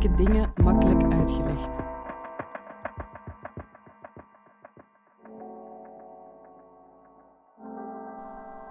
[0.00, 1.78] moeilijke dingen makkelijk uitgelegd.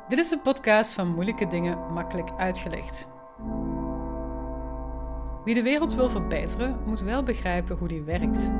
[0.07, 3.07] Dit is de podcast van Moeilijke Dingen Makkelijk Uitgelegd.
[5.45, 8.51] Wie de wereld wil verbeteren, moet wel begrijpen hoe die werkt.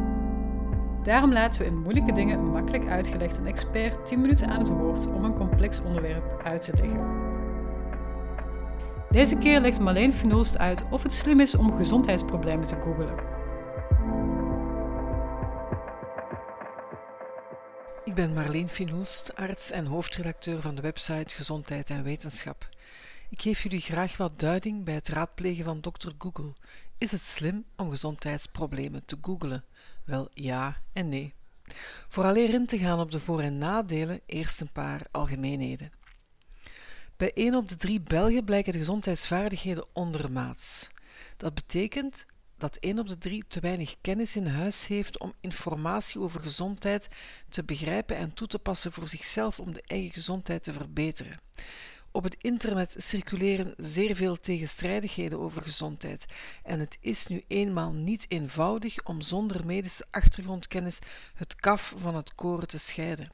[1.04, 5.08] Daarom laten we in Moeilijke Dingen Makkelijk Uitgelegd een expert 10 minuten aan het woord
[5.08, 7.39] om een complex onderwerp uit te leggen.
[9.12, 13.16] Deze keer legt Marleen Finoelst uit of het slim is om gezondheidsproblemen te googelen.
[18.04, 22.70] Ik ben Marleen Finoelst, arts en hoofdredacteur van de website Gezondheid en Wetenschap.
[23.30, 26.10] Ik geef jullie graag wat duiding bij het raadplegen van Dr.
[26.18, 26.54] Google.
[26.98, 29.64] Is het slim om gezondheidsproblemen te googelen?
[30.06, 31.34] Wel ja en nee.
[32.08, 35.92] Vooraleer in te gaan op de voor- en nadelen, eerst een paar algemeenheden.
[37.20, 40.90] Bij 1 op de 3 Belgen blijken de gezondheidsvaardigheden ondermaats.
[41.38, 42.26] Dat betekent
[42.58, 47.10] dat 1 op de 3 te weinig kennis in huis heeft om informatie over gezondheid
[47.50, 51.40] te begrijpen en toe te passen voor zichzelf om de eigen gezondheid te verbeteren.
[52.12, 56.26] Op het internet circuleren zeer veel tegenstrijdigheden over gezondheid
[56.64, 61.00] en het is nu eenmaal niet eenvoudig om zonder medische achtergrondkennis
[61.34, 63.32] het kaf van het koren te scheiden.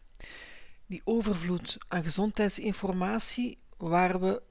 [0.87, 4.41] Die overvloed aan gezondheidsinformatie waar we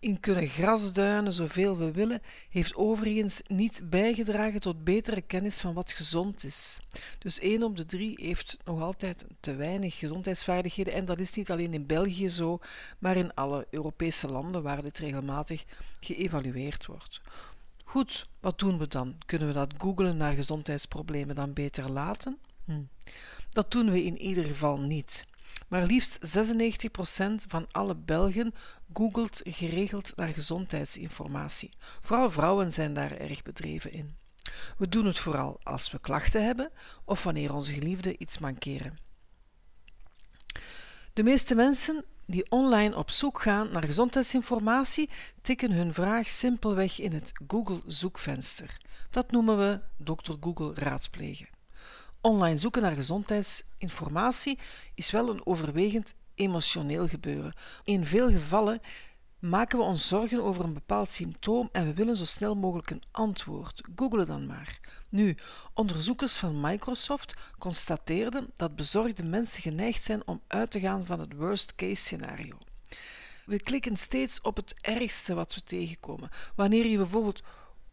[0.00, 5.92] in kunnen grasduinen zoveel we willen, heeft overigens niet bijgedragen tot betere kennis van wat
[5.92, 6.80] gezond is.
[7.18, 11.50] Dus 1 op de 3 heeft nog altijd te weinig gezondheidsvaardigheden en dat is niet
[11.50, 12.58] alleen in België zo,
[12.98, 15.64] maar in alle Europese landen waar dit regelmatig
[16.00, 17.20] geëvalueerd wordt.
[17.84, 19.16] Goed, wat doen we dan?
[19.26, 22.38] Kunnen we dat googelen naar gezondheidsproblemen dan beter laten?
[22.64, 22.82] Hm.
[23.50, 25.28] Dat doen we in ieder geval niet.
[25.68, 28.54] Maar liefst 96% van alle Belgen
[28.92, 31.70] googelt geregeld naar gezondheidsinformatie.
[32.00, 34.16] Vooral vrouwen zijn daar erg bedreven in.
[34.78, 36.70] We doen het vooral als we klachten hebben
[37.04, 38.98] of wanneer onze geliefden iets mankeren.
[41.12, 45.10] De meeste mensen die online op zoek gaan naar gezondheidsinformatie
[45.42, 48.76] tikken hun vraag simpelweg in het Google-zoekvenster.
[49.10, 50.32] Dat noemen we Dr.
[50.40, 51.57] Google raadplegen.
[52.20, 54.58] Online zoeken naar gezondheidsinformatie
[54.94, 57.52] is wel een overwegend emotioneel gebeuren.
[57.84, 58.80] In veel gevallen
[59.38, 63.02] maken we ons zorgen over een bepaald symptoom en we willen zo snel mogelijk een
[63.10, 63.82] antwoord.
[63.96, 64.80] Google dan maar.
[65.08, 65.36] Nu,
[65.74, 71.32] onderzoekers van Microsoft constateerden dat bezorgde mensen geneigd zijn om uit te gaan van het
[71.32, 72.58] worst-case scenario.
[73.46, 76.30] We klikken steeds op het ergste wat we tegenkomen.
[76.54, 77.42] Wanneer je bijvoorbeeld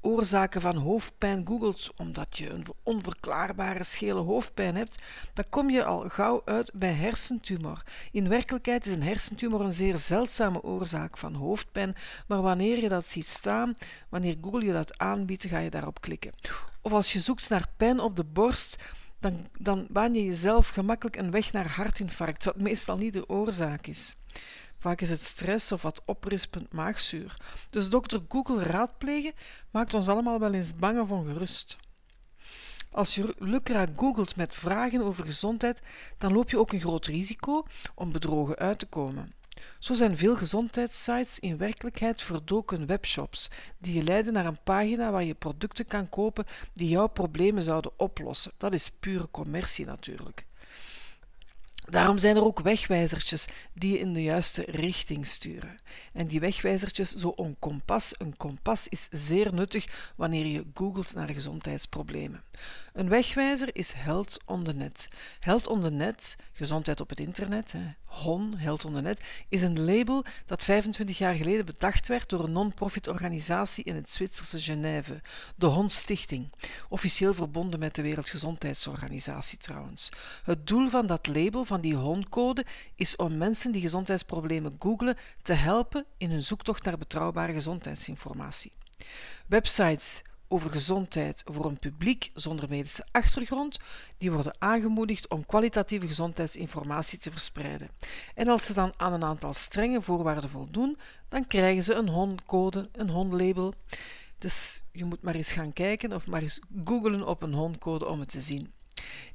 [0.06, 5.02] oorzaken van hoofdpijn googelt omdat je een onverklaarbare schele hoofdpijn hebt,
[5.34, 7.84] dan kom je al gauw uit bij hersentumor.
[8.12, 11.96] In werkelijkheid is een hersentumor een zeer zeldzame oorzaak van hoofdpijn,
[12.28, 13.74] maar wanneer je dat ziet staan,
[14.10, 16.32] wanneer Google je dat aanbiedt, ga je daarop klikken.
[16.82, 18.78] Of als je zoekt naar pijn op de borst,
[19.20, 23.88] dan, dan baan je jezelf gemakkelijk een weg naar hartinfarct, wat meestal niet de oorzaak
[23.88, 24.16] is.
[24.85, 27.38] Vaak is het stress of wat oprispend maagzuur.
[27.69, 29.34] Dus dokter Google raadplegen
[29.72, 31.78] maakt ons allemaal wel eens bang of ongerust.
[32.91, 35.81] Als je lukraak googelt met vragen over gezondheid,
[36.18, 37.66] dan loop je ook een groot risico
[37.96, 39.34] om bedrogen uit te komen.
[39.79, 45.23] Zo zijn veel gezondheidssites in werkelijkheid verdoken webshops die je leiden naar een pagina waar
[45.23, 48.52] je producten kan kopen die jouw problemen zouden oplossen.
[48.57, 50.46] Dat is pure commercie natuurlijk.
[51.90, 55.79] Daarom zijn er ook wegwijzertjes die je in de juiste richting sturen.
[56.13, 58.13] En die wegwijzertjes, zo een kompas.
[58.18, 62.44] Een kompas is zeer nuttig wanneer je googelt naar gezondheidsproblemen.
[62.94, 65.09] Een wegwijzer is Held on the Net.
[65.40, 69.62] Held on the Net, gezondheid op het internet, hè, HON, Held on the Net, is
[69.62, 74.59] een label dat 25 jaar geleden bedacht werd door een non-profit organisatie in het Zwitserse
[74.59, 75.22] Genève,
[75.56, 76.52] de HON Stichting,
[76.90, 80.09] officieel verbonden met de Wereldgezondheidsorganisatie trouwens.
[80.44, 82.66] Het doel van dat label, van die HON-code,
[82.96, 88.72] is om mensen die gezondheidsproblemen googelen te helpen in hun zoektocht naar betrouwbare gezondheidsinformatie.
[89.47, 93.79] Websites over gezondheid voor een publiek zonder medische achtergrond,
[94.17, 97.90] die worden aangemoedigd om kwalitatieve gezondheidsinformatie te verspreiden.
[98.35, 100.97] En als ze dan aan een aantal strenge voorwaarden voldoen,
[101.29, 103.73] dan krijgen ze een HON-code, een HON-label.
[104.38, 108.20] Dus je moet maar eens gaan kijken of maar eens googlen op een HON-code om
[108.20, 108.73] het te zien.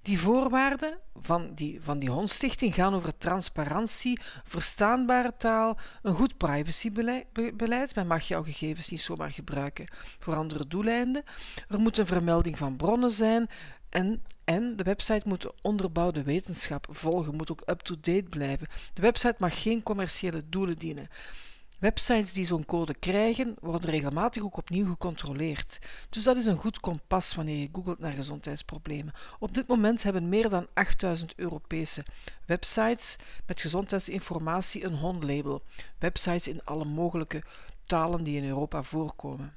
[0.03, 7.95] Die voorwaarden van die, van die hondstichting gaan over transparantie, verstaanbare taal, een goed privacybeleid.
[7.95, 9.87] Men mag jouw gegevens niet zomaar gebruiken
[10.19, 11.23] voor andere doeleinden.
[11.69, 13.49] Er moet een vermelding van bronnen zijn.
[13.89, 18.67] En, en de website moet onderbouwde wetenschap volgen, moet ook up-to-date blijven.
[18.95, 21.09] De website mag geen commerciële doelen dienen.
[21.81, 25.79] Websites die zo'n code krijgen, worden regelmatig ook opnieuw gecontroleerd.
[26.11, 29.13] Dus dat is een goed kompas wanneer je googelt naar gezondheidsproblemen.
[29.39, 32.05] Op dit moment hebben meer dan 8000 Europese
[32.47, 33.17] websites
[33.47, 35.63] met gezondheidsinformatie een HON-label.
[35.99, 37.43] Websites in alle mogelijke
[37.87, 39.55] talen die in Europa voorkomen.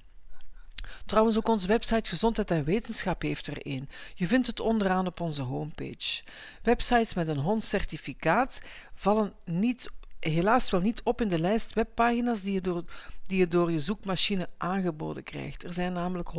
[1.05, 3.89] Trouwens, ook onze website Gezondheid en Wetenschap heeft er een.
[4.15, 6.23] Je vindt het onderaan op onze homepage.
[6.61, 8.61] Websites met een HON-certificaat
[8.95, 9.89] vallen niet
[10.23, 12.83] helaas wel niet op in de lijst webpagina's die je, door,
[13.27, 15.63] die je door je zoekmachine aangeboden krijgt.
[15.63, 16.29] Er zijn namelijk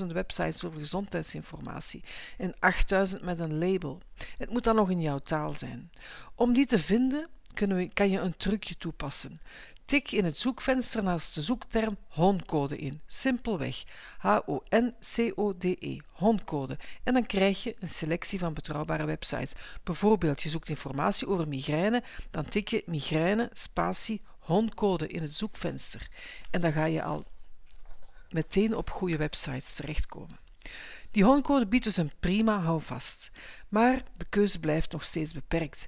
[0.00, 2.02] 100.000 websites over gezondheidsinformatie
[2.38, 2.54] en
[3.18, 4.00] 8.000 met een label.
[4.38, 5.90] Het moet dan nog in jouw taal zijn.
[6.34, 9.40] Om die te vinden kunnen we, kan je een trucje toepassen.
[9.84, 13.00] Tik in het zoekvenster naast de zoekterm honcode in.
[13.06, 13.84] Simpelweg.
[14.18, 15.98] H-O-N-C-O-D-E.
[16.10, 16.78] Honcode.
[17.02, 19.52] En dan krijg je een selectie van betrouwbare websites.
[19.82, 26.08] Bijvoorbeeld, je zoekt informatie over migraine, dan tik je migraine, spatie, honcode in het zoekvenster.
[26.50, 27.24] En dan ga je al
[28.30, 30.36] meteen op goede websites terechtkomen.
[31.10, 33.30] Die honcode biedt dus een prima houvast.
[33.68, 35.84] Maar de keuze blijft nog steeds beperkt.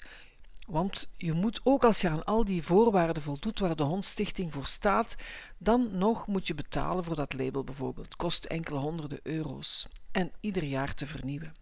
[0.66, 4.66] Want je moet ook als je aan al die voorwaarden voldoet waar de Hondstichting voor
[4.66, 5.16] staat,
[5.58, 8.16] dan nog moet je betalen voor dat label bijvoorbeeld.
[8.16, 9.86] Kost enkele honderden euro's.
[10.12, 11.54] En ieder jaar te vernieuwen.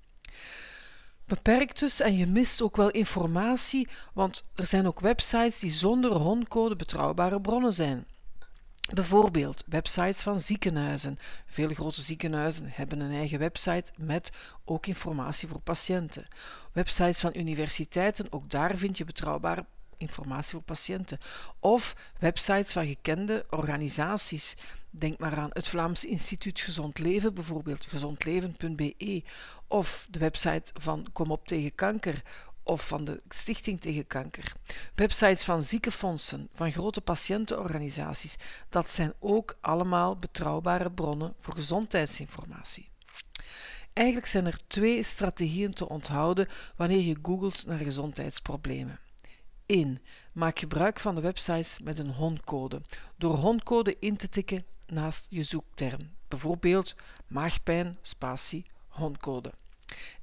[1.25, 6.13] Beperkt dus en je mist ook wel informatie, want er zijn ook websites die zonder
[6.13, 8.07] hondcode betrouwbare bronnen zijn.
[8.93, 11.19] Bijvoorbeeld websites van ziekenhuizen.
[11.47, 14.33] Veel grote ziekenhuizen hebben een eigen website met
[14.65, 16.27] ook informatie voor patiënten.
[16.73, 19.67] Websites van universiteiten, ook daar vind je betrouwbare
[19.97, 21.19] informatie voor patiënten.
[21.61, 24.57] Of websites van gekende organisaties.
[24.91, 29.23] Denk maar aan het Vlaams Instituut Gezond Leven, bijvoorbeeld gezondleven.be,
[29.69, 32.23] of de website van Kom op tegen kanker
[32.65, 34.53] of van de Stichting tegen Kanker.
[34.95, 38.37] Websites van ziekenfondsen, van grote patiëntenorganisaties,
[38.69, 42.89] dat zijn ook allemaal betrouwbare bronnen voor gezondheidsinformatie.
[43.93, 48.99] Eigenlijk zijn er twee strategieën te onthouden wanneer je googelt naar gezondheidsproblemen.
[49.67, 50.03] 1.
[50.33, 52.83] Maak gebruik van de websites met een HON-code,
[53.17, 56.95] door HON-code in te tikken naast je zoekterm, bijvoorbeeld
[57.27, 59.53] maagpijn, spatie, HON-code.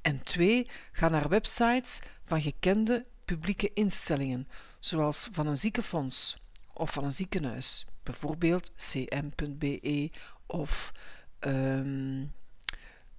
[0.01, 4.47] En twee, ga naar websites van gekende publieke instellingen,
[4.79, 6.37] zoals van een ziekenfonds
[6.73, 10.09] of van een ziekenhuis, bijvoorbeeld cm.be
[10.45, 10.91] of
[11.39, 12.33] um,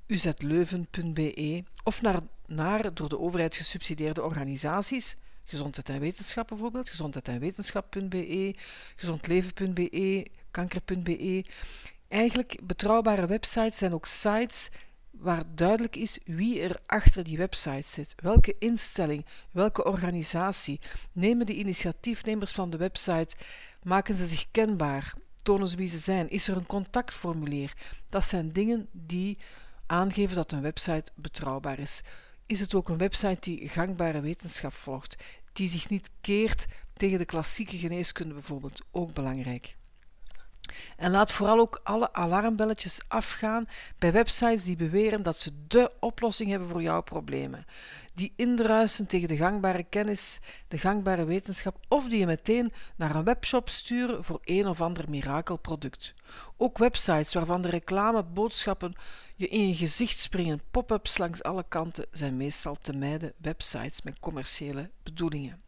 [0.07, 7.39] uzleuven.be, of naar, naar door de overheid gesubsidieerde organisaties, Gezondheid en Wetenschap bijvoorbeeld, gezondheid en
[7.39, 8.55] wetenschap.be,
[8.97, 11.45] gezondleven.be, kanker.be.
[12.09, 14.71] Eigenlijk betrouwbare websites zijn ook sites
[15.13, 20.81] waar duidelijk is wie er achter die website zit, welke instelling, welke organisatie.
[21.13, 23.37] Nemen de initiatiefnemers van de website,
[23.83, 27.77] maken ze zich kenbaar, tonen ze wie ze zijn, is er een contactformulier.
[28.09, 29.39] Dat zijn dingen die
[29.87, 32.03] aangeven dat een website betrouwbaar is.
[32.47, 35.23] Is het ook een website die gangbare wetenschap volgt,
[35.53, 39.77] die zich niet keert tegen de klassieke geneeskunde bijvoorbeeld, ook belangrijk.
[40.97, 46.51] En laat vooral ook alle alarmbelletjes afgaan bij websites die beweren dat ze dé oplossing
[46.51, 47.67] hebben voor jouw problemen.
[48.15, 53.25] Die indruisen tegen de gangbare kennis, de gangbare wetenschap of die je meteen naar een
[53.25, 56.13] webshop sturen voor een of ander mirakelproduct.
[56.57, 58.95] Ook websites waarvan de reclameboodschappen
[59.37, 64.21] je in je gezicht springen, pop-ups langs alle kanten, zijn meestal te mijden websites met
[64.21, 65.63] commerciële bedoelingen.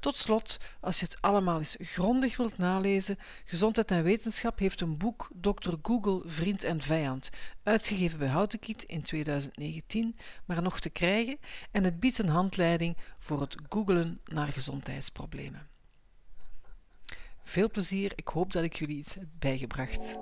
[0.00, 4.98] Tot slot, als je het allemaal eens grondig wilt nalezen, Gezondheid en Wetenschap heeft een
[4.98, 5.74] boek Dr.
[5.82, 7.30] Google Vriend en Vijand,
[7.62, 11.38] uitgegeven bij Houtenkiet in 2019, maar nog te krijgen
[11.70, 15.68] en het biedt een handleiding voor het googelen naar gezondheidsproblemen.
[17.42, 20.16] Veel plezier, ik hoop dat ik jullie iets heb bijgebracht.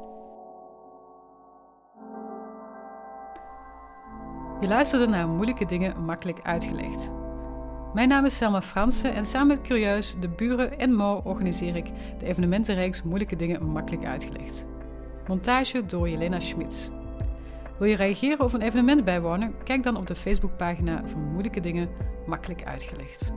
[4.61, 7.17] Je luisterde naar moeilijke dingen makkelijk uitgelegd.
[7.99, 11.87] Mijn naam is Selma Fransen en samen met Curieus, de buren en Mo organiseer ik
[12.19, 14.67] de evenementenreeks Moeilijke Dingen Makkelijk Uitgelegd.
[15.26, 16.88] Montage door Jelena Schmitz.
[17.78, 19.55] Wil je reageren of een evenement bijwonen?
[19.64, 21.88] Kijk dan op de Facebookpagina van Moeilijke Dingen
[22.26, 23.33] Makkelijk Uitgelegd.